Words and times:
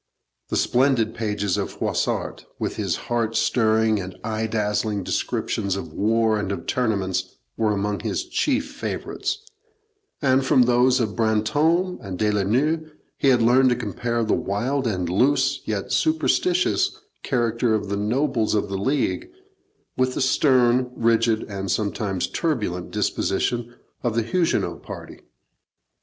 The 0.49 0.57
splendid 0.57 1.13
pages 1.13 1.57
of 1.57 1.73
Froissart, 1.73 2.47
with 2.57 2.75
his 2.75 2.95
heart 3.05 3.35
stirring 3.35 3.99
and 3.99 4.17
eye 4.23 4.47
dazzling 4.47 5.03
descriptions 5.03 5.75
of 5.75 5.93
war 5.93 6.39
and 6.39 6.51
of 6.51 6.65
tournaments, 6.65 7.37
were 7.55 7.71
among 7.71 7.99
his 7.99 8.25
chief 8.25 8.71
favourites; 8.73 9.45
and 10.19 10.43
from 10.43 10.63
those 10.63 10.99
of 10.99 11.15
Brantome 11.15 11.99
and 12.01 12.17
De 12.17 12.31
la 12.31 12.41
Noue 12.41 12.89
he 13.15 13.31
learned 13.35 13.69
to 13.69 13.75
compare 13.75 14.23
the 14.23 14.33
wild 14.33 14.87
and 14.87 15.07
loose, 15.07 15.61
yet 15.65 15.91
superstitious, 15.91 16.99
character 17.21 17.75
of 17.75 17.89
the 17.89 17.95
nobles 17.97 18.55
of 18.55 18.69
the 18.69 18.79
League 18.79 19.29
with 19.97 20.15
the 20.15 20.21
stern, 20.21 20.89
rigid, 20.95 21.43
and 21.43 21.69
sometimes 21.69 22.25
turbulent 22.25 22.89
disposition 22.89 23.75
of 24.01 24.15
the 24.15 24.23
Huguenot 24.23 24.81
party. 24.81 25.19